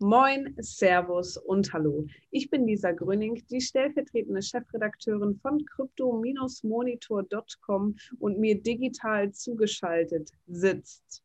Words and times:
Moin, 0.00 0.56
Servus 0.58 1.36
und 1.36 1.72
Hallo. 1.72 2.04
Ich 2.32 2.50
bin 2.50 2.66
Lisa 2.66 2.90
Gröning, 2.90 3.40
die 3.48 3.60
stellvertretende 3.60 4.42
Chefredakteurin 4.42 5.36
von 5.36 5.64
crypto-monitor.com 5.64 7.94
und 8.18 8.40
mir 8.40 8.60
digital 8.60 9.32
zugeschaltet 9.32 10.32
sitzt. 10.48 11.22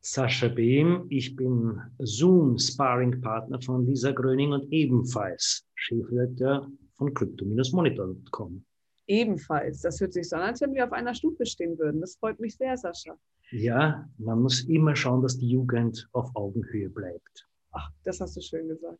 Sascha 0.00 0.48
Behm, 0.48 1.06
ich 1.08 1.36
bin 1.36 1.80
Zoom-Sparring-Partner 1.98 3.62
von 3.62 3.86
Lisa 3.86 4.10
Gröning 4.10 4.54
und 4.54 4.72
ebenfalls 4.72 5.64
Chefredakteur 5.76 6.68
von 6.96 7.14
crypto-monitor.com. 7.14 8.64
Ebenfalls. 9.06 9.82
Das 9.82 10.00
hört 10.00 10.14
sich 10.14 10.28
so 10.28 10.34
an, 10.34 10.42
als 10.42 10.60
wenn 10.60 10.74
wir 10.74 10.84
auf 10.84 10.92
einer 10.92 11.14
Stufe 11.14 11.46
stehen 11.46 11.78
würden. 11.78 12.00
Das 12.00 12.16
freut 12.16 12.40
mich 12.40 12.56
sehr, 12.56 12.76
Sascha. 12.76 13.16
Ja, 13.52 14.10
man 14.18 14.42
muss 14.42 14.64
immer 14.64 14.96
schauen, 14.96 15.22
dass 15.22 15.38
die 15.38 15.48
Jugend 15.48 16.08
auf 16.12 16.34
Augenhöhe 16.34 16.90
bleibt. 16.90 17.46
Ach, 17.72 17.90
das 18.04 18.20
hast 18.20 18.36
du 18.36 18.40
schön 18.40 18.68
gesagt. 18.68 18.98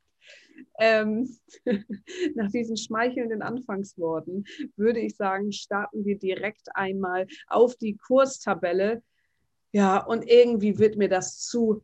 Ähm, 0.79 1.29
nach 2.35 2.51
diesen 2.51 2.77
schmeichelnden 2.77 3.43
Anfangsworten 3.43 4.45
würde 4.77 5.01
ich 5.01 5.17
sagen, 5.17 5.53
starten 5.53 6.05
wir 6.05 6.19
direkt 6.19 6.69
einmal 6.75 7.27
auf 7.49 7.77
die 7.77 7.97
Kurstabelle. 7.97 9.03
Ja, 9.73 10.05
und 10.05 10.29
irgendwie 10.29 10.79
wird 10.79 10.97
mir 10.97 11.09
das 11.09 11.39
zu 11.41 11.83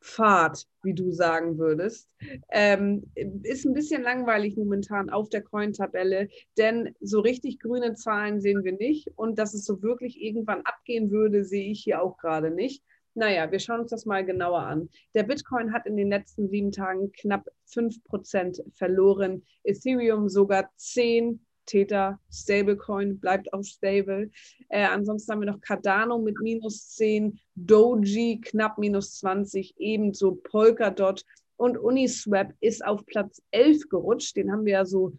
fad, 0.00 0.64
wie 0.82 0.94
du 0.94 1.10
sagen 1.10 1.58
würdest. 1.58 2.14
Ähm, 2.50 3.10
ist 3.14 3.64
ein 3.64 3.74
bisschen 3.74 4.02
langweilig 4.02 4.56
momentan 4.56 5.10
auf 5.10 5.28
der 5.28 5.42
Coin-Tabelle, 5.42 6.28
denn 6.56 6.94
so 7.00 7.20
richtig 7.20 7.58
grüne 7.58 7.94
Zahlen 7.94 8.40
sehen 8.40 8.62
wir 8.62 8.72
nicht. 8.72 9.10
Und 9.16 9.38
dass 9.38 9.54
es 9.54 9.64
so 9.64 9.82
wirklich 9.82 10.20
irgendwann 10.20 10.62
abgehen 10.62 11.10
würde, 11.10 11.44
sehe 11.44 11.70
ich 11.70 11.82
hier 11.82 12.02
auch 12.02 12.16
gerade 12.18 12.50
nicht. 12.50 12.84
Naja, 13.16 13.50
wir 13.50 13.58
schauen 13.58 13.80
uns 13.80 13.90
das 13.90 14.04
mal 14.04 14.26
genauer 14.26 14.60
an. 14.60 14.90
Der 15.14 15.22
Bitcoin 15.22 15.72
hat 15.72 15.86
in 15.86 15.96
den 15.96 16.10
letzten 16.10 16.50
sieben 16.50 16.70
Tagen 16.70 17.12
knapp 17.12 17.48
5% 17.66 18.62
verloren, 18.74 19.42
Ethereum 19.64 20.28
sogar 20.28 20.70
10 20.76 21.40
Theta, 21.64 22.20
Stablecoin 22.30 23.18
bleibt 23.18 23.52
auch 23.54 23.62
stable. 23.64 24.30
Äh, 24.68 24.84
ansonsten 24.84 25.32
haben 25.32 25.40
wir 25.40 25.50
noch 25.50 25.62
Cardano 25.62 26.18
mit 26.18 26.38
minus 26.40 26.90
10, 26.90 27.40
Doji 27.54 28.40
knapp 28.42 28.76
minus 28.76 29.18
20, 29.18 29.74
ebenso 29.78 30.32
Polkadot 30.34 31.24
und 31.56 31.78
Uniswap 31.78 32.52
ist 32.60 32.84
auf 32.84 33.06
Platz 33.06 33.42
11 33.50 33.88
gerutscht. 33.88 34.36
Den 34.36 34.52
haben 34.52 34.66
wir 34.66 34.74
ja 34.74 34.84
so 34.84 35.16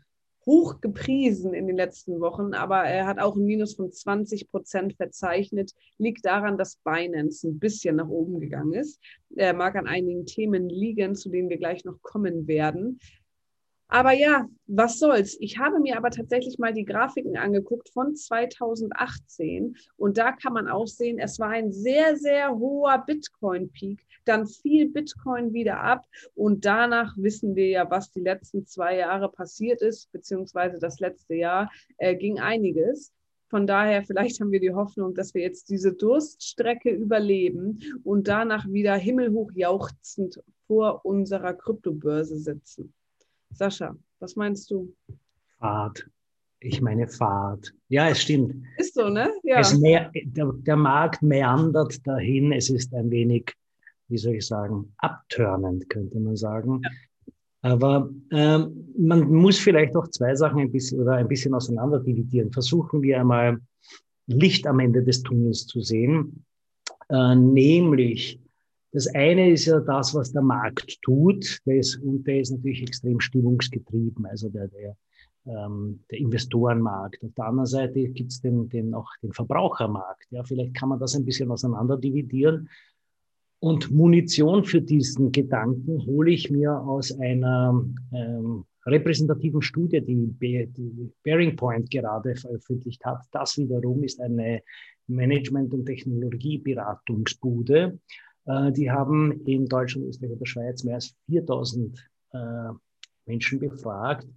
hoch 0.47 0.79
gepriesen 0.81 1.53
in 1.53 1.67
den 1.67 1.75
letzten 1.75 2.19
Wochen, 2.21 2.53
aber 2.53 2.83
er 2.85 3.05
hat 3.05 3.19
auch 3.19 3.35
ein 3.35 3.45
Minus 3.45 3.75
von 3.75 3.91
20 3.91 4.49
Prozent 4.49 4.95
verzeichnet. 4.95 5.73
Liegt 5.97 6.25
daran, 6.25 6.57
dass 6.57 6.77
Binance 6.77 7.47
ein 7.47 7.59
bisschen 7.59 7.97
nach 7.97 8.07
oben 8.07 8.39
gegangen 8.39 8.73
ist. 8.73 8.99
Er 9.35 9.53
mag 9.53 9.75
an 9.75 9.87
einigen 9.87 10.25
Themen 10.25 10.69
liegen, 10.69 11.15
zu 11.15 11.29
denen 11.29 11.49
wir 11.49 11.57
gleich 11.57 11.83
noch 11.83 12.01
kommen 12.01 12.47
werden. 12.47 12.99
Aber 13.89 14.11
ja, 14.11 14.47
was 14.67 14.99
soll's. 14.99 15.37
Ich 15.39 15.57
habe 15.57 15.79
mir 15.79 15.95
aber 15.95 16.09
tatsächlich 16.09 16.59
mal 16.59 16.73
die 16.73 16.83
Grafiken 16.83 17.37
angeguckt 17.37 17.89
von 17.89 18.15
2018 18.15 19.77
und 19.95 20.17
da 20.17 20.33
kann 20.33 20.53
man 20.53 20.67
auch 20.67 20.87
sehen, 20.87 21.19
es 21.19 21.39
war 21.39 21.49
ein 21.49 21.71
sehr, 21.71 22.17
sehr 22.17 22.51
hoher 22.57 23.03
Bitcoin-Peak. 23.05 24.05
Dann 24.25 24.45
fiel 24.45 24.89
Bitcoin 24.89 25.53
wieder 25.53 25.79
ab 25.79 26.05
und 26.35 26.65
danach 26.65 27.15
wissen 27.15 27.55
wir 27.55 27.67
ja, 27.69 27.89
was 27.89 28.11
die 28.11 28.19
letzten 28.19 28.65
zwei 28.65 28.97
Jahre 28.97 29.31
passiert 29.31 29.81
ist, 29.81 30.11
beziehungsweise 30.11 30.79
das 30.79 30.99
letzte 30.99 31.35
Jahr 31.35 31.71
äh, 31.97 32.15
ging 32.15 32.39
einiges. 32.39 33.13
Von 33.49 33.65
daher, 33.65 34.03
vielleicht 34.03 34.41
haben 34.41 34.51
wir 34.51 34.59
die 34.59 34.73
Hoffnung, 34.73 35.13
dass 35.13 35.33
wir 35.33 35.41
jetzt 35.41 35.69
diese 35.69 35.93
Durststrecke 35.93 36.89
überleben 36.89 37.79
und 38.03 38.27
danach 38.27 38.67
wieder 38.67 38.95
himmelhoch 38.95 39.51
jauchzend 39.53 40.43
vor 40.67 41.05
unserer 41.05 41.53
Kryptobörse 41.53 42.37
sitzen. 42.37 42.93
Sascha, 43.51 43.95
was 44.19 44.35
meinst 44.35 44.69
du? 44.71 44.93
Fahrt. 45.59 46.07
Ich 46.59 46.81
meine 46.81 47.07
Fahrt. 47.07 47.73
Ja, 47.87 48.09
es 48.09 48.21
stimmt. 48.21 48.55
Ist 48.77 48.95
so, 48.95 49.09
ne? 49.09 49.31
Ja. 49.43 49.61
Mehr, 49.77 50.11
der, 50.13 50.51
der 50.53 50.75
Markt 50.75 51.21
meandert 51.21 52.05
dahin. 52.05 52.51
Es 52.51 52.69
ist 52.69 52.93
ein 52.93 53.11
wenig, 53.11 53.53
wie 54.07 54.17
soll 54.17 54.35
ich 54.35 54.47
sagen, 54.47 54.93
abtörnend, 54.97 55.89
könnte 55.89 56.19
man 56.19 56.35
sagen. 56.35 56.81
Ja. 56.83 56.89
Aber 57.61 58.09
ähm, 58.31 58.93
man 58.97 59.29
muss 59.31 59.57
vielleicht 59.59 59.95
auch 59.95 60.07
zwei 60.09 60.35
Sachen 60.35 60.59
ein 60.59 60.71
bisschen 60.71 60.99
oder 61.01 61.13
ein 61.13 61.27
bisschen 61.27 61.53
auseinander 61.53 61.99
dividieren. 61.99 62.51
Versuchen 62.51 63.01
wir 63.01 63.19
einmal 63.19 63.59
Licht 64.27 64.65
am 64.67 64.79
Ende 64.79 65.03
des 65.03 65.23
Tunnels 65.23 65.65
zu 65.67 65.81
sehen, 65.81 66.45
äh, 67.09 67.35
nämlich 67.35 68.39
das 68.91 69.07
eine 69.13 69.51
ist 69.51 69.65
ja 69.65 69.79
das, 69.79 70.15
was 70.15 70.31
der 70.31 70.41
Markt 70.41 71.01
tut, 71.01 71.59
der 71.65 71.77
ist, 71.77 71.97
und 71.97 72.25
der 72.25 72.41
ist 72.41 72.51
natürlich 72.51 72.81
extrem 72.81 73.19
stimmungsgetrieben, 73.19 74.25
also 74.25 74.49
der, 74.49 74.67
der, 74.69 74.95
ähm, 75.45 76.03
der 76.09 76.19
Investorenmarkt. 76.19 77.23
Auf 77.23 77.33
der 77.35 77.45
anderen 77.45 77.65
Seite 77.65 78.07
gibt 78.09 78.31
es 78.31 78.41
den, 78.41 78.69
den, 78.69 78.93
auch 78.93 79.09
den 79.21 79.33
Verbrauchermarkt. 79.33 80.27
Ja, 80.31 80.43
vielleicht 80.43 80.75
kann 80.75 80.89
man 80.89 80.99
das 80.99 81.15
ein 81.15 81.25
bisschen 81.25 81.51
auseinander 81.51 81.97
dividieren. 81.97 82.69
Und 83.59 83.91
Munition 83.91 84.63
für 84.63 84.81
diesen 84.81 85.31
Gedanken 85.31 86.05
hole 86.05 86.31
ich 86.31 86.51
mir 86.51 86.79
aus 86.79 87.11
einer 87.19 87.83
ähm, 88.13 88.65
repräsentativen 88.85 89.61
Studie, 89.61 90.01
die, 90.01 90.27
die 90.39 91.11
Bearing 91.23 91.55
Point 91.55 91.89
gerade 91.89 92.35
veröffentlicht 92.35 93.03
hat. 93.03 93.21
Das 93.31 93.57
wiederum 93.57 94.03
ist 94.03 94.21
eine 94.21 94.61
Management- 95.07 95.73
und 95.73 95.85
Technologieberatungsbude. 95.85 97.97
Äh, 98.47 98.71
die 98.71 98.89
haben 98.89 99.31
in 99.45 99.67
Deutschland, 99.67 100.07
Österreich 100.07 100.31
und 100.31 100.39
der 100.41 100.45
Schweiz 100.45 100.83
mehr 100.83 100.95
als 100.95 101.15
4000 101.27 102.09
äh, 102.33 102.37
Menschen 103.25 103.59
befragt 103.59 104.27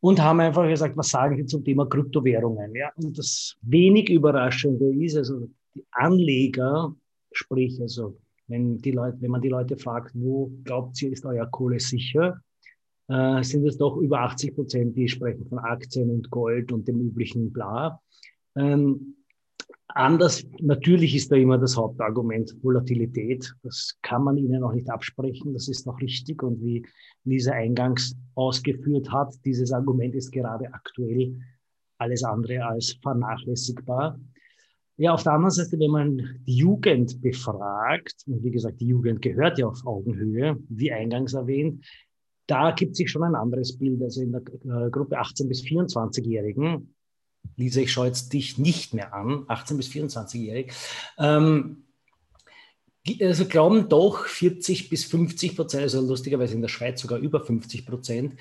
und 0.00 0.20
haben 0.20 0.40
einfach 0.40 0.66
gesagt, 0.66 0.96
was 0.96 1.10
sagen 1.10 1.36
Sie 1.36 1.46
zum 1.46 1.64
Thema 1.64 1.86
Kryptowährungen? 1.86 2.74
Ja, 2.74 2.90
und 2.96 3.18
das 3.18 3.56
wenig 3.62 4.08
Überraschende 4.08 4.94
ist, 5.04 5.16
also 5.16 5.48
die 5.74 5.84
Anleger, 5.90 6.94
sprich, 7.32 7.80
also 7.80 8.18
wenn, 8.48 8.78
die 8.78 8.92
Leute, 8.92 9.18
wenn 9.20 9.30
man 9.30 9.40
die 9.40 9.48
Leute 9.48 9.76
fragt, 9.76 10.12
wo 10.14 10.52
glaubt 10.64 11.00
ihr, 11.02 11.12
ist 11.12 11.24
euer 11.24 11.46
Kohle 11.46 11.80
sicher, 11.80 12.40
äh, 13.08 13.42
sind 13.42 13.66
es 13.66 13.78
doch 13.78 13.96
über 13.96 14.20
80 14.20 14.54
Prozent, 14.54 14.96
die 14.96 15.08
sprechen 15.08 15.46
von 15.46 15.58
Aktien 15.58 16.10
und 16.10 16.30
Gold 16.30 16.72
und 16.72 16.86
dem 16.86 17.00
üblichen 17.00 17.52
Bla. 17.52 18.00
Ähm, 18.56 19.16
Anders, 19.94 20.46
natürlich 20.60 21.14
ist 21.14 21.30
da 21.30 21.36
immer 21.36 21.58
das 21.58 21.76
Hauptargument 21.76 22.56
Volatilität. 22.62 23.54
Das 23.62 23.98
kann 24.00 24.24
man 24.24 24.38
ihnen 24.38 24.62
auch 24.62 24.72
nicht 24.72 24.88
absprechen. 24.88 25.52
Das 25.52 25.68
ist 25.68 25.86
auch 25.86 26.00
richtig. 26.00 26.42
Und 26.42 26.62
wie 26.62 26.86
Lisa 27.24 27.52
eingangs 27.52 28.16
ausgeführt 28.34 29.12
hat, 29.12 29.34
dieses 29.44 29.70
Argument 29.70 30.14
ist 30.14 30.30
gerade 30.30 30.72
aktuell 30.72 31.38
alles 31.98 32.24
andere 32.24 32.64
als 32.64 32.96
vernachlässigbar. 33.02 34.18
Ja, 34.96 35.12
auf 35.12 35.24
der 35.24 35.32
anderen 35.32 35.50
Seite, 35.50 35.78
wenn 35.78 35.90
man 35.90 36.40
die 36.46 36.56
Jugend 36.56 37.20
befragt, 37.20 38.14
und 38.26 38.42
wie 38.44 38.50
gesagt, 38.50 38.80
die 38.80 38.86
Jugend 38.86 39.20
gehört 39.20 39.58
ja 39.58 39.66
auf 39.66 39.84
Augenhöhe, 39.84 40.58
wie 40.68 40.92
eingangs 40.92 41.34
erwähnt, 41.34 41.84
da 42.46 42.70
gibt 42.72 42.96
sich 42.96 43.10
schon 43.10 43.24
ein 43.24 43.34
anderes 43.34 43.76
Bild. 43.76 44.02
Also 44.02 44.22
in 44.22 44.32
der 44.32 44.40
äh, 44.40 44.90
Gruppe 44.90 45.18
18 45.18 45.48
bis 45.48 45.62
24-Jährigen 45.62 46.94
Lisa, 47.56 47.80
ich 47.80 47.92
schaue 47.92 48.06
jetzt 48.06 48.32
dich 48.32 48.58
nicht 48.58 48.94
mehr 48.94 49.14
an, 49.14 49.44
18- 49.46 49.76
bis 49.76 49.88
24-jährig, 49.88 50.72
ähm, 51.18 51.84
also 53.20 53.46
glauben 53.46 53.88
doch 53.88 54.26
40 54.26 54.88
bis 54.88 55.04
50 55.04 55.56
Prozent, 55.56 55.82
also 55.82 56.00
lustigerweise 56.00 56.54
in 56.54 56.62
der 56.62 56.68
Schweiz 56.68 57.00
sogar 57.00 57.18
über 57.18 57.40
50 57.40 57.84
Prozent, 57.84 58.36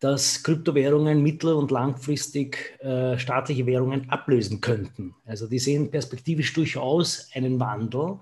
dass 0.00 0.42
Kryptowährungen 0.42 1.22
mittel- 1.22 1.54
und 1.54 1.70
langfristig 1.70 2.78
äh, 2.80 3.18
staatliche 3.18 3.66
Währungen 3.66 4.10
ablösen 4.10 4.60
könnten. 4.60 5.14
Also 5.24 5.46
die 5.46 5.58
sehen 5.58 5.90
perspektivisch 5.90 6.52
durchaus 6.52 7.30
einen 7.34 7.58
Wandel. 7.60 8.18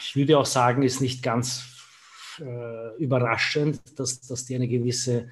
Ich 0.00 0.16
würde 0.16 0.38
auch 0.38 0.46
sagen, 0.46 0.82
ist 0.82 1.00
nicht 1.00 1.22
ganz 1.22 1.64
äh, 2.40 2.96
überraschend, 2.98 3.80
dass, 3.98 4.20
dass 4.20 4.44
die 4.44 4.54
eine 4.56 4.68
gewisse 4.68 5.28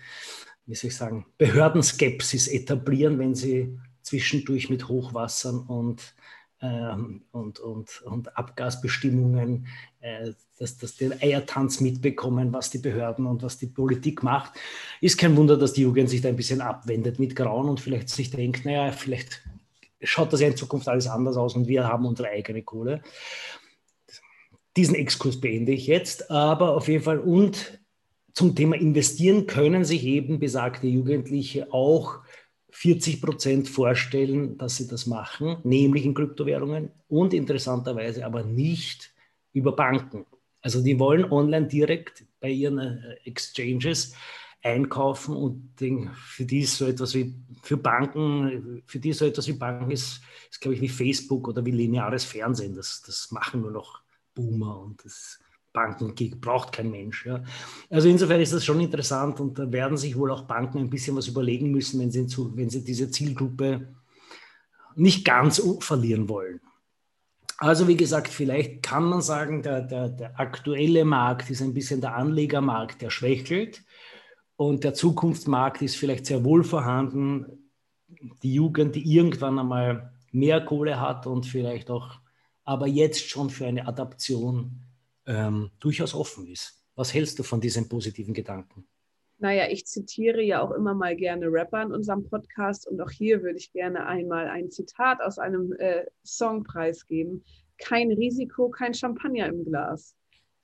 wie 0.66 0.74
soll 0.74 0.88
ich 0.88 0.96
sagen, 0.96 1.26
Behördenskepsis 1.38 2.48
etablieren, 2.48 3.18
wenn 3.18 3.34
sie 3.34 3.78
zwischendurch 4.02 4.70
mit 4.70 4.88
Hochwassern 4.88 5.60
und, 5.60 6.14
ähm, 6.60 7.22
und, 7.30 7.60
und, 7.60 8.02
und 8.02 8.36
Abgasbestimmungen 8.36 9.66
äh, 10.00 10.32
dass, 10.62 10.78
dass 10.78 10.96
den 10.96 11.12
Eiertanz 11.20 11.80
mitbekommen, 11.80 12.52
was 12.52 12.70
die 12.70 12.78
Behörden 12.78 13.26
und 13.26 13.42
was 13.42 13.58
die 13.58 13.66
Politik 13.66 14.22
macht. 14.22 14.52
Ist 15.00 15.18
kein 15.18 15.36
Wunder, 15.36 15.56
dass 15.56 15.72
die 15.72 15.82
Jugend 15.82 16.08
sich 16.08 16.20
da 16.20 16.28
ein 16.28 16.36
bisschen 16.36 16.60
abwendet 16.60 17.18
mit 17.18 17.34
Grauen 17.34 17.68
und 17.68 17.80
vielleicht 17.80 18.08
sich 18.08 18.30
denkt, 18.30 18.64
naja, 18.64 18.92
vielleicht 18.92 19.42
schaut 20.00 20.32
das 20.32 20.40
ja 20.40 20.46
in 20.46 20.56
Zukunft 20.56 20.88
alles 20.88 21.08
anders 21.08 21.36
aus 21.36 21.56
und 21.56 21.66
wir 21.66 21.88
haben 21.88 22.06
unsere 22.06 22.28
eigene 22.28 22.62
Kohle. 22.62 23.02
Diesen 24.76 24.94
Exkurs 24.94 25.40
beende 25.40 25.72
ich 25.72 25.88
jetzt, 25.88 26.30
aber 26.30 26.76
auf 26.76 26.86
jeden 26.86 27.02
Fall 27.02 27.18
und 27.18 27.81
zum 28.34 28.54
Thema 28.54 28.76
Investieren 28.76 29.46
können 29.46 29.84
sich 29.84 30.04
eben 30.04 30.38
besagte 30.38 30.86
Jugendliche 30.86 31.72
auch 31.72 32.20
40 32.70 33.20
Prozent 33.20 33.68
vorstellen, 33.68 34.56
dass 34.56 34.76
sie 34.76 34.88
das 34.88 35.06
machen, 35.06 35.58
nämlich 35.62 36.06
in 36.06 36.14
Kryptowährungen 36.14 36.90
und 37.08 37.34
interessanterweise 37.34 38.24
aber 38.24 38.42
nicht 38.42 39.12
über 39.52 39.72
Banken. 39.72 40.24
Also 40.62 40.82
die 40.82 40.98
wollen 40.98 41.30
online 41.30 41.66
direkt 41.66 42.24
bei 42.40 42.48
ihren 42.48 42.78
äh, 42.78 43.14
Exchanges 43.24 44.14
einkaufen 44.62 45.36
und 45.36 45.72
für 46.14 46.44
die 46.44 46.60
ist 46.60 46.76
so 46.76 46.86
etwas 46.86 47.14
wie, 47.14 47.34
für 47.62 47.76
Banken, 47.76 48.82
für 48.86 49.00
die 49.00 49.12
so 49.12 49.26
etwas 49.26 49.48
wie 49.48 49.54
Banken 49.54 49.90
ist, 49.90 50.22
ist 50.50 50.60
glaube 50.60 50.76
ich, 50.76 50.80
wie 50.80 50.88
Facebook 50.88 51.48
oder 51.48 51.64
wie 51.66 51.72
lineares 51.72 52.24
Fernsehen. 52.24 52.74
Das, 52.74 53.02
das 53.04 53.30
machen 53.32 53.62
nur 53.62 53.72
noch 53.72 54.02
Boomer 54.34 54.80
und 54.80 55.04
das 55.04 55.41
Banken 55.72 56.14
braucht 56.40 56.72
kein 56.72 56.90
Mensch. 56.90 57.26
Ja. 57.26 57.42
Also 57.90 58.08
insofern 58.08 58.40
ist 58.40 58.52
das 58.52 58.64
schon 58.64 58.80
interessant 58.80 59.40
und 59.40 59.58
da 59.58 59.70
werden 59.72 59.96
sich 59.96 60.16
wohl 60.16 60.30
auch 60.30 60.42
Banken 60.42 60.78
ein 60.78 60.90
bisschen 60.90 61.16
was 61.16 61.28
überlegen 61.28 61.70
müssen, 61.70 62.00
wenn 62.00 62.10
sie, 62.10 62.26
zu, 62.26 62.56
wenn 62.56 62.70
sie 62.70 62.84
diese 62.84 63.10
Zielgruppe 63.10 63.94
nicht 64.94 65.24
ganz 65.24 65.62
verlieren 65.80 66.28
wollen. 66.28 66.60
Also 67.56 67.86
wie 67.88 67.96
gesagt, 67.96 68.28
vielleicht 68.28 68.82
kann 68.82 69.04
man 69.04 69.22
sagen, 69.22 69.62
der, 69.62 69.82
der, 69.82 70.08
der 70.08 70.38
aktuelle 70.38 71.04
Markt 71.04 71.48
ist 71.48 71.62
ein 71.62 71.74
bisschen 71.74 72.00
der 72.00 72.16
Anlegermarkt, 72.16 73.00
der 73.00 73.10
schwächelt 73.10 73.82
und 74.56 74.84
der 74.84 74.94
Zukunftsmarkt 74.94 75.80
ist 75.80 75.96
vielleicht 75.96 76.26
sehr 76.26 76.44
wohl 76.44 76.64
vorhanden. 76.64 77.70
Die 78.42 78.54
Jugend, 78.54 78.96
die 78.96 79.14
irgendwann 79.14 79.58
einmal 79.58 80.12
mehr 80.32 80.60
Kohle 80.64 81.00
hat 81.00 81.26
und 81.26 81.46
vielleicht 81.46 81.90
auch 81.90 82.18
aber 82.64 82.86
jetzt 82.86 83.28
schon 83.28 83.50
für 83.50 83.66
eine 83.66 83.86
Adaption 83.86 84.82
ähm, 85.26 85.70
durchaus 85.80 86.14
offen 86.14 86.46
ist. 86.46 86.82
Was 86.94 87.14
hältst 87.14 87.38
du 87.38 87.42
von 87.42 87.60
diesen 87.60 87.88
positiven 87.88 88.34
Gedanken? 88.34 88.86
Naja, 89.38 89.66
ich 89.70 89.86
zitiere 89.86 90.40
ja 90.40 90.62
auch 90.62 90.70
immer 90.70 90.94
mal 90.94 91.16
gerne 91.16 91.46
Rapper 91.50 91.82
in 91.82 91.92
unserem 91.92 92.22
Podcast 92.24 92.86
und 92.86 93.00
auch 93.00 93.10
hier 93.10 93.42
würde 93.42 93.58
ich 93.58 93.72
gerne 93.72 94.06
einmal 94.06 94.46
ein 94.46 94.70
Zitat 94.70 95.20
aus 95.20 95.38
einem 95.38 95.72
äh, 95.80 96.04
Song 96.22 96.62
preisgeben. 96.62 97.44
Kein 97.78 98.12
Risiko, 98.12 98.68
kein 98.68 98.94
Champagner 98.94 99.46
im 99.48 99.64
Glas. 99.64 100.14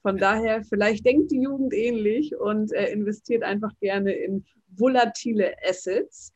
Von 0.02 0.16
daher, 0.16 0.62
vielleicht 0.62 1.05
denkt 1.05 1.32
die 1.32 1.43
Jugend 1.43 1.75
ähnlich 1.75 2.37
und 2.37 2.72
äh, 2.72 2.93
investiert 2.93 3.43
einfach 3.43 3.72
gerne 3.81 4.12
in 4.12 4.44
volatile 4.69 5.55
Assets. 5.69 6.32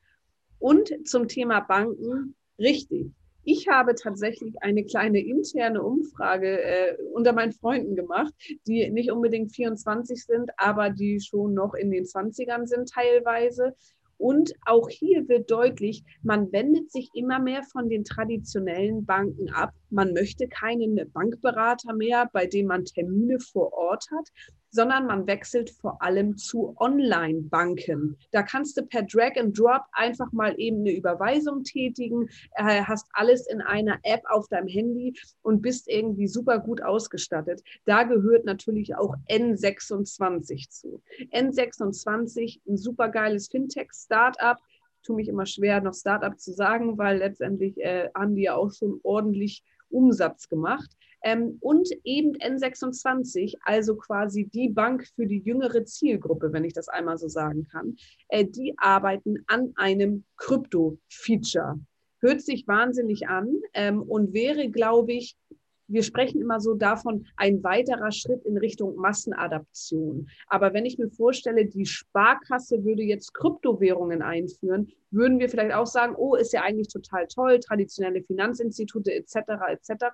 Und 0.59 0.93
zum 1.07 1.29
Thema 1.29 1.61
Banken, 1.61 2.35
richtig. 2.59 3.13
Ich 3.45 3.67
habe 3.69 3.95
tatsächlich 3.97 4.55
eine 4.63 4.85
kleine 4.85 5.19
interne 5.21 5.83
Umfrage 5.83 6.63
äh, 6.63 6.97
unter 7.13 7.33
meinen 7.33 7.53
Freunden 7.53 7.97
gemacht, 7.97 8.33
die 8.69 8.89
nicht 8.91 9.11
unbedingt 9.11 9.53
24 9.53 10.25
sind, 10.25 10.51
aber 10.57 10.91
die 10.91 11.21
schon 11.21 11.55
noch 11.55 11.75
in 11.75 11.91
den 11.91 12.05
20ern 12.05 12.67
sind 12.67 12.91
teilweise. 12.91 13.75
Und 14.17 14.55
auch 14.65 14.89
hier 14.89 15.29
wird 15.29 15.51
deutlich, 15.51 16.05
man 16.23 16.53
wendet 16.53 16.93
sich 16.93 17.11
immer 17.15 17.41
mehr 17.41 17.65
von 17.65 17.89
den 17.89 18.05
traditionellen 18.05 19.05
Banken 19.05 19.51
ab. 19.51 19.73
Man 19.91 20.13
möchte 20.13 20.47
keinen 20.47 21.11
Bankberater 21.13 21.93
mehr, 21.95 22.31
bei 22.33 22.47
dem 22.47 22.67
man 22.67 22.85
Termine 22.85 23.41
vor 23.41 23.73
Ort 23.73 24.07
hat, 24.13 24.29
sondern 24.73 25.07
man 25.07 25.27
wechselt 25.27 25.71
vor 25.71 26.03
allem 26.03 26.37
zu 26.37 26.75
Online-Banken. 26.79 28.17
Da 28.33 28.43
kannst 28.43 28.77
du 28.77 28.83
per 28.83 29.03
Drag 29.03 29.37
and 29.37 29.57
Drop 29.57 29.83
einfach 29.93 30.33
mal 30.33 30.59
eben 30.59 30.81
eine 30.81 30.93
Überweisung 30.93 31.63
tätigen, 31.63 32.29
äh, 32.57 32.83
hast 32.83 33.07
alles 33.13 33.47
in 33.47 33.61
einer 33.61 33.99
App 34.03 34.23
auf 34.29 34.49
deinem 34.49 34.67
Handy 34.69 35.15
und 35.43 35.63
bist 35.63 35.89
irgendwie 35.89 36.27
super 36.27 36.59
gut 36.59 36.83
ausgestattet. 36.83 37.63
Da 37.85 38.03
gehört 38.03 38.47
natürlich 38.47 38.97
auch 38.97 39.15
N26 39.29 40.71
zu. 40.71 41.03
N26, 41.33 42.61
ein 42.67 42.77
super 42.77 43.09
geiles 43.09 43.49
Fintech-Startup 43.49 44.59
tue 45.05 45.17
mich 45.17 45.27
immer 45.27 45.47
schwer, 45.47 45.81
noch 45.81 45.95
Startup 45.95 46.39
zu 46.39 46.53
sagen, 46.53 46.97
weil 46.97 47.19
letztendlich 47.19 47.77
äh, 47.79 48.09
haben 48.15 48.37
die 48.37 48.43
ja 48.43 48.55
auch 48.55 48.71
schon 48.73 49.01
ordentlich 49.03 49.65
Umsatz 49.91 50.49
gemacht. 50.49 50.97
Ähm, 51.23 51.59
und 51.61 51.89
eben 52.05 52.37
N26, 52.37 53.55
also 53.65 53.97
quasi 53.97 54.49
die 54.53 54.69
Bank 54.69 55.07
für 55.15 55.27
die 55.27 55.41
jüngere 55.41 55.85
Zielgruppe, 55.85 56.53
wenn 56.53 56.65
ich 56.65 56.73
das 56.73 56.89
einmal 56.89 57.19
so 57.19 57.29
sagen 57.29 57.67
kann, 57.71 57.97
äh, 58.29 58.45
die 58.45 58.75
arbeiten 58.77 59.45
an 59.47 59.73
einem 59.77 60.25
Krypto-Feature. 60.37 61.79
Hört 62.21 62.41
sich 62.41 62.67
wahnsinnig 62.69 63.29
an 63.29 63.61
ähm, 63.75 64.03
und 64.03 64.33
wäre, 64.33 64.69
glaube 64.71 65.13
ich, 65.13 65.37
wir 65.93 66.03
sprechen 66.03 66.41
immer 66.41 66.59
so 66.59 66.75
davon, 66.75 67.27
ein 67.37 67.63
weiterer 67.63 68.13
Schritt 68.13 68.45
in 68.47 68.57
Richtung 68.57 68.97
Massenadaption. 68.97 70.29
Aber 70.47 70.73
wenn 70.73 70.87
ich 70.87 70.99
mir 70.99 71.11
vorstelle, 71.11 71.67
die 71.67 71.85
Sparkasse 71.85 72.83
würde 72.85 73.03
jetzt 73.03 73.35
Kryptowährungen 73.35 74.23
einführen, 74.23 74.91
würden 75.11 75.39
wir 75.39 75.51
vielleicht 75.51 75.75
auch 75.75 75.87
sagen, 75.87 76.15
oh, 76.17 76.35
ist 76.35 76.55
ja 76.55 76.63
eigentlich 76.63 76.89
total 76.89 77.27
toll, 77.27 77.61
traditionelle 77.61 78.23
Finanzinstitute 78.23 79.13
etc. 79.13 79.37
etc. 79.69 80.05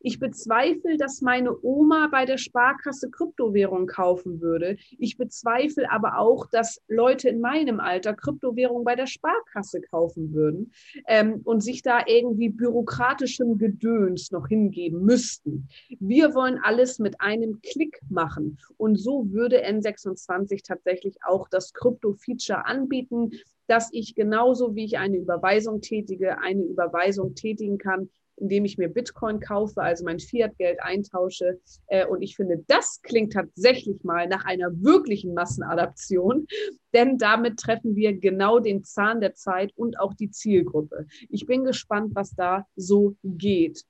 Ich 0.00 0.18
bezweifle, 0.20 0.96
dass 0.96 1.22
meine 1.22 1.56
Oma 1.62 2.08
bei 2.10 2.24
der 2.24 2.38
Sparkasse 2.38 3.10
Kryptowährung 3.10 3.86
kaufen 3.86 4.40
würde. 4.40 4.76
Ich 4.98 5.16
bezweifle 5.16 5.90
aber 5.90 6.18
auch, 6.18 6.46
dass 6.46 6.80
Leute 6.88 7.28
in 7.28 7.40
meinem 7.40 7.80
Alter 7.80 8.14
Kryptowährung 8.14 8.84
bei 8.84 8.94
der 8.94 9.06
Sparkasse 9.06 9.80
kaufen 9.80 10.32
würden 10.32 10.72
ähm, 11.06 11.40
und 11.44 11.62
sich 11.62 11.82
da 11.82 12.02
irgendwie 12.06 12.48
bürokratischem 12.48 13.58
Gedöns 13.58 14.30
noch 14.30 14.46
hingeben 14.48 15.04
müssten. 15.04 15.68
Wir 15.98 16.34
wollen 16.34 16.58
alles 16.62 16.98
mit 16.98 17.20
einem 17.20 17.60
Klick 17.62 18.00
machen. 18.08 18.58
Und 18.76 18.96
so 18.96 19.30
würde 19.32 19.66
N26 19.66 20.64
tatsächlich 20.64 21.16
auch 21.26 21.48
das 21.48 21.72
Krypto-Feature 21.72 22.66
anbieten, 22.66 23.32
dass 23.66 23.90
ich 23.92 24.14
genauso 24.14 24.74
wie 24.74 24.84
ich 24.84 24.98
eine 24.98 25.18
Überweisung 25.18 25.80
tätige, 25.80 26.38
eine 26.38 26.62
Überweisung 26.62 27.34
tätigen 27.34 27.78
kann 27.78 28.08
indem 28.40 28.64
ich 28.64 28.78
mir 28.78 28.88
Bitcoin 28.88 29.40
kaufe, 29.40 29.82
also 29.82 30.04
mein 30.04 30.20
Fiat-Geld 30.20 30.78
eintausche. 30.80 31.60
Äh, 31.86 32.06
und 32.06 32.22
ich 32.22 32.36
finde, 32.36 32.64
das 32.66 33.00
klingt 33.02 33.32
tatsächlich 33.32 34.02
mal 34.04 34.28
nach 34.28 34.44
einer 34.44 34.70
wirklichen 34.82 35.34
Massenadaption, 35.34 36.46
denn 36.94 37.18
damit 37.18 37.58
treffen 37.58 37.96
wir 37.96 38.18
genau 38.18 38.58
den 38.58 38.84
Zahn 38.84 39.20
der 39.20 39.34
Zeit 39.34 39.72
und 39.76 39.98
auch 40.00 40.14
die 40.14 40.30
Zielgruppe. 40.30 41.06
Ich 41.28 41.46
bin 41.46 41.64
gespannt, 41.64 42.12
was 42.14 42.34
da 42.34 42.66
so 42.76 43.16
geht. 43.22 43.84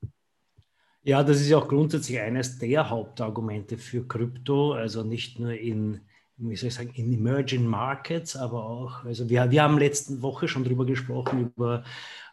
Ja, 1.03 1.23
das 1.23 1.39
ist 1.39 1.49
ja 1.49 1.57
auch 1.57 1.67
grundsätzlich 1.67 2.19
eines 2.19 2.59
der 2.59 2.89
Hauptargumente 2.89 3.77
für 3.77 4.05
Krypto, 4.05 4.73
also 4.73 5.03
nicht 5.03 5.39
nur 5.39 5.53
in 5.53 6.01
wie 6.39 6.55
soll 6.55 6.69
ich 6.69 6.75
sagen, 6.75 6.91
in 6.95 7.11
Emerging 7.13 7.65
Markets, 7.65 8.35
aber 8.35 8.63
auch, 8.65 9.03
also 9.03 9.29
wir, 9.29 9.51
wir 9.51 9.61
haben 9.61 9.77
letzte 9.77 10.21
Woche 10.21 10.47
schon 10.47 10.63
darüber 10.63 10.85
gesprochen, 10.85 11.51
über 11.55 11.83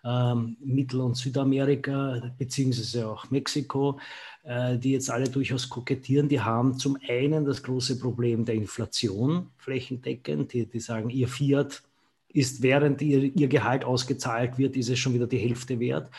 ähm, 0.04 0.56
Mittel- 0.60 1.00
und 1.00 1.16
Südamerika, 1.16 2.32
beziehungsweise 2.38 3.08
auch 3.08 3.28
Mexiko, 3.30 3.98
äh, 4.44 4.78
die 4.78 4.92
jetzt 4.92 5.10
alle 5.10 5.28
durchaus 5.28 5.68
kokettieren. 5.68 6.28
Die 6.28 6.40
haben 6.40 6.78
zum 6.78 6.96
einen 7.08 7.44
das 7.44 7.62
große 7.62 7.98
Problem 7.98 8.44
der 8.44 8.54
Inflation 8.54 9.48
flächendeckend. 9.58 10.52
Die, 10.52 10.66
die 10.66 10.80
sagen, 10.80 11.10
ihr 11.10 11.26
Fiat 11.26 11.82
ist, 12.28 12.62
während 12.62 13.02
ihr, 13.02 13.34
ihr 13.36 13.48
Gehalt 13.48 13.84
ausgezahlt 13.84 14.56
wird, 14.58 14.76
ist 14.76 14.88
es 14.88 14.98
schon 14.98 15.14
wieder 15.14 15.26
die 15.26 15.38
Hälfte 15.38 15.80
wert. 15.80 16.10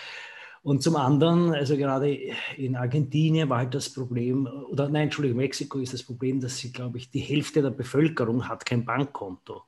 Und 0.63 0.83
zum 0.83 0.95
anderen, 0.95 1.53
also 1.53 1.77
gerade 1.77 2.11
in 2.57 2.75
Argentinien 2.75 3.49
war 3.49 3.59
halt 3.59 3.73
das 3.73 3.89
Problem, 3.89 4.47
oder 4.69 4.89
nein, 4.89 5.03
Entschuldigung, 5.03 5.37
Mexiko 5.37 5.79
ist 5.79 5.93
das 5.93 6.03
Problem, 6.03 6.39
dass 6.39 6.57
sie, 6.57 6.71
glaube 6.71 6.97
ich, 6.97 7.09
die 7.09 7.19
Hälfte 7.19 7.61
der 7.61 7.69
Bevölkerung 7.69 8.47
hat 8.47 8.65
kein 8.65 8.85
Bankkonto. 8.85 9.63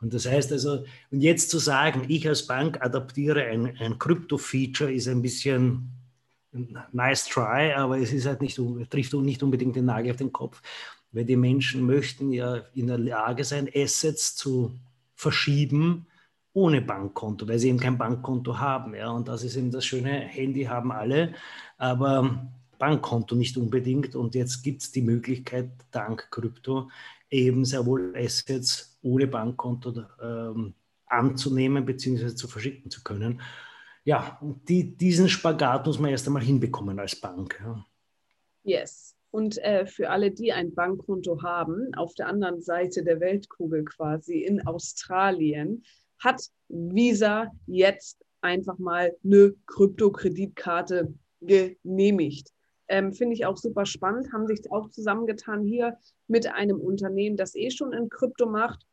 Und 0.00 0.12
das 0.12 0.26
heißt 0.26 0.52
also, 0.52 0.84
und 1.10 1.20
jetzt 1.20 1.50
zu 1.50 1.58
sagen, 1.58 2.04
ich 2.08 2.28
als 2.28 2.46
Bank 2.46 2.82
adaptiere 2.82 3.44
ein, 3.44 3.98
Krypto-Feature, 3.98 4.92
ist 4.92 5.08
ein 5.08 5.22
bisschen 5.22 5.90
nice 6.92 7.26
try, 7.26 7.72
aber 7.74 7.98
es 7.98 8.12
ist 8.12 8.26
halt 8.26 8.40
nicht, 8.40 8.60
trifft 8.90 9.14
nicht 9.14 9.42
unbedingt 9.42 9.76
den 9.76 9.86
Nagel 9.86 10.12
auf 10.12 10.16
den 10.16 10.32
Kopf, 10.32 10.62
weil 11.12 11.24
die 11.24 11.36
Menschen 11.36 11.86
möchten 11.86 12.30
ja 12.32 12.62
in 12.74 12.88
der 12.88 12.98
Lage 12.98 13.44
sein, 13.44 13.70
Assets 13.74 14.36
zu 14.36 14.74
verschieben 15.14 16.06
ohne 16.56 16.80
Bankkonto, 16.80 17.46
weil 17.46 17.58
sie 17.58 17.68
eben 17.68 17.78
kein 17.78 17.98
Bankkonto 17.98 18.58
haben. 18.58 18.94
Ja? 18.94 19.10
Und 19.10 19.28
das 19.28 19.44
ist 19.44 19.56
eben 19.56 19.70
das 19.70 19.84
Schöne, 19.84 20.08
Handy 20.08 20.64
haben 20.64 20.90
alle, 20.90 21.34
aber 21.76 22.48
Bankkonto 22.78 23.34
nicht 23.34 23.58
unbedingt. 23.58 24.16
Und 24.16 24.34
jetzt 24.34 24.62
gibt 24.62 24.80
es 24.80 24.90
die 24.90 25.02
Möglichkeit, 25.02 25.70
dank 25.90 26.30
Krypto, 26.30 26.88
eben 27.30 27.66
sehr 27.66 27.84
wohl 27.84 28.14
Assets 28.16 28.98
ohne 29.02 29.26
Bankkonto 29.26 30.02
ähm, 30.22 30.72
anzunehmen 31.04 31.84
bzw. 31.84 32.34
zu 32.34 32.48
verschicken 32.48 32.90
zu 32.90 33.02
können. 33.04 33.42
Ja, 34.04 34.40
die, 34.66 34.96
diesen 34.96 35.28
Spagat 35.28 35.84
muss 35.86 35.98
man 35.98 36.10
erst 36.10 36.26
einmal 36.26 36.42
hinbekommen 36.42 36.98
als 36.98 37.16
Bank. 37.16 37.60
Ja. 37.62 37.84
Yes. 38.64 39.14
Und 39.30 39.58
äh, 39.58 39.84
für 39.84 40.08
alle, 40.08 40.30
die 40.30 40.54
ein 40.54 40.74
Bankkonto 40.74 41.42
haben, 41.42 41.92
auf 41.96 42.14
der 42.14 42.28
anderen 42.28 42.62
Seite 42.62 43.04
der 43.04 43.20
Weltkugel 43.20 43.84
quasi 43.84 44.38
in 44.38 44.66
Australien, 44.66 45.82
hat 46.18 46.42
Visa 46.68 47.50
jetzt 47.66 48.24
einfach 48.40 48.78
mal 48.78 49.14
eine 49.24 49.54
Kryptokreditkarte 49.66 51.12
genehmigt. 51.40 52.52
Ähm, 52.88 53.12
Finde 53.12 53.34
ich 53.34 53.46
auch 53.46 53.56
super 53.56 53.84
spannend, 53.84 54.32
haben 54.32 54.46
sich 54.46 54.60
auch 54.70 54.90
zusammengetan 54.90 55.64
hier 55.64 55.98
mit 56.28 56.46
einem 56.46 56.80
Unternehmen, 56.80 57.36
das 57.36 57.54
eh 57.56 57.70
schon 57.70 57.92
in 57.92 58.08
Krypto 58.08 58.46
macht. 58.46 58.86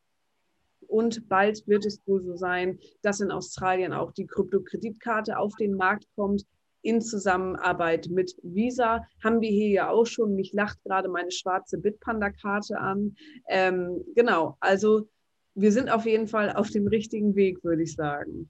Und 0.87 1.27
bald 1.29 1.67
wird 1.67 1.85
es 1.85 2.01
wohl 2.05 2.23
so 2.23 2.35
sein, 2.35 2.79
dass 3.01 3.19
in 3.19 3.31
Australien 3.31 3.93
auch 3.93 4.11
die 4.11 4.27
Kryptokreditkarte 4.27 5.37
auf 5.37 5.55
den 5.55 5.75
Markt 5.75 6.07
kommt. 6.15 6.45
in 6.85 7.01
Zusammenarbeit 7.01 8.09
mit 8.09 8.35
Visa. 8.43 9.07
Haben 9.23 9.39
wir 9.41 9.49
hier 9.49 9.69
ja 9.69 9.89
auch 9.89 10.05
schon. 10.05 10.35
Mich 10.35 10.51
lacht 10.53 10.83
gerade 10.83 11.07
meine 11.07 11.31
schwarze 11.31 11.77
Bitpanda-Karte 11.77 12.77
an. 12.77 13.15
Ähm, 13.47 14.03
genau, 14.15 14.57
also 14.59 15.07
wir 15.55 15.71
sind 15.71 15.89
auf 15.89 16.05
jeden 16.05 16.27
Fall 16.27 16.51
auf 16.53 16.69
dem 16.69 16.87
richtigen 16.87 17.35
Weg, 17.35 17.63
würde 17.63 17.83
ich 17.83 17.93
sagen. 17.93 18.49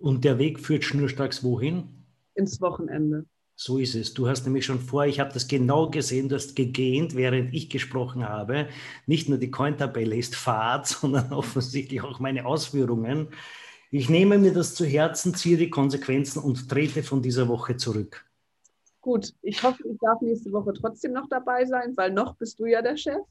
Und 0.00 0.24
der 0.24 0.38
Weg 0.38 0.58
führt 0.58 0.84
schnurstracks 0.84 1.44
wohin? 1.44 1.88
Ins 2.34 2.60
Wochenende. 2.60 3.26
So 3.54 3.76
ist 3.76 3.94
es. 3.94 4.14
Du 4.14 4.26
hast 4.26 4.46
nämlich 4.46 4.64
schon 4.64 4.80
vor, 4.80 5.04
ich 5.04 5.20
habe 5.20 5.34
das 5.34 5.46
genau 5.46 5.90
gesehen, 5.90 6.30
du 6.30 6.36
hast 6.36 6.56
gegähnt, 6.56 7.14
während 7.14 7.52
ich 7.52 7.68
gesprochen 7.68 8.26
habe. 8.26 8.68
Nicht 9.06 9.28
nur 9.28 9.36
die 9.36 9.50
Cointabelle 9.50 10.16
ist 10.16 10.34
fad, 10.34 10.86
sondern 10.86 11.32
offensichtlich 11.32 12.00
auch 12.00 12.20
meine 12.20 12.46
Ausführungen. 12.46 13.28
Ich 13.90 14.08
nehme 14.08 14.38
mir 14.38 14.54
das 14.54 14.74
zu 14.74 14.86
Herzen, 14.86 15.34
ziehe 15.34 15.58
die 15.58 15.68
Konsequenzen 15.68 16.38
und 16.38 16.70
trete 16.70 17.02
von 17.02 17.20
dieser 17.20 17.48
Woche 17.48 17.76
zurück. 17.76 18.24
Gut, 19.02 19.32
ich 19.42 19.62
hoffe, 19.62 19.82
ich 19.88 19.98
darf 20.00 20.20
nächste 20.20 20.52
Woche 20.52 20.74
trotzdem 20.74 21.12
noch 21.12 21.28
dabei 21.28 21.64
sein, 21.64 21.96
weil 21.96 22.12
noch 22.12 22.36
bist 22.36 22.60
du 22.60 22.66
ja 22.66 22.82
der 22.82 22.96
Chef. 22.96 23.22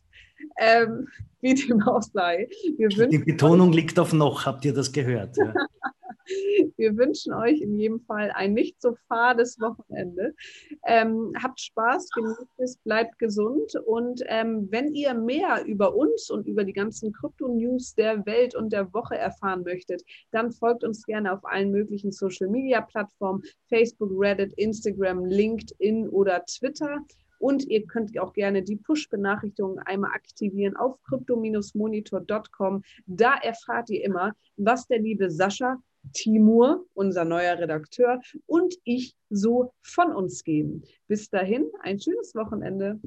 Ähm, 0.60 1.08
wie 1.42 1.54
dem 1.54 1.82
auch 1.84 2.02
sei. 2.02 2.50
die 2.78 3.20
Betonung 3.20 3.72
liegt 3.72 4.00
auf 4.00 4.14
noch, 4.14 4.46
habt 4.46 4.66
ihr 4.66 4.74
das 4.74 4.92
gehört? 4.92 5.38
Ja. 5.38 5.54
Wir 6.78 6.98
wünschen 6.98 7.34
euch 7.34 7.62
in 7.62 7.78
jedem 7.78 8.00
Fall 8.02 8.32
ein 8.32 8.54
nicht 8.54 8.82
so 8.82 8.96
fades 9.08 9.60
Wochenende. 9.60 10.34
Ähm, 10.86 11.34
habt 11.42 11.60
Spaß, 11.60 12.10
genießt 12.12 12.60
es, 12.60 12.78
bleibt 12.78 13.20
gesund 13.20 13.76
und 13.86 14.22
ähm, 14.28 14.68
wenn 14.72 14.94
ihr 14.94 15.14
mehr 15.14 15.66
über 15.66 15.96
uns 15.96 16.30
und 16.30 16.48
über 16.48 16.64
die 16.64 16.74
ganzen 16.74 17.12
Krypto-News 17.12 17.96
der 17.96 18.26
Welt 18.26 18.56
und 18.56 18.72
der 18.72 18.94
Woche 18.94 19.18
erfahren 19.18 19.64
möchtet, 19.64 20.04
dann 20.32 20.52
folgt 20.52 20.84
uns 20.84 21.06
gerne 21.06 21.34
auf 21.34 21.46
allen 21.46 21.72
möglichen 21.72 22.12
Social-Media-Plattformen, 22.12 23.44
Facebook, 23.68 24.12
Reddit, 24.14 24.54
Instagram, 24.54 25.26
LinkedIn 25.26 26.10
oder 26.10 26.44
Twitter. 26.46 27.00
Und 27.40 27.66
ihr 27.68 27.86
könnt 27.88 28.18
auch 28.20 28.34
gerne 28.34 28.62
die 28.62 28.76
Push-Benachrichtigungen 28.76 29.80
einmal 29.80 30.12
aktivieren 30.12 30.76
auf 30.76 31.02
crypto-monitor.com. 31.04 32.84
Da 33.08 33.36
erfahrt 33.36 33.90
ihr 33.90 34.04
immer, 34.04 34.34
was 34.58 34.88
der 34.88 35.00
liebe 35.00 35.32
Sascha 35.32 35.82
Timur, 36.14 36.86
unser 36.94 37.26
neuer 37.26 37.58
Redakteur, 37.58 38.22
und 38.46 38.76
ich 38.84 39.16
so 39.30 39.74
von 39.82 40.14
uns 40.14 40.44
geben. 40.44 40.84
Bis 41.08 41.30
dahin, 41.30 41.70
ein 41.82 42.00
schönes 42.00 42.36
Wochenende. 42.36 43.00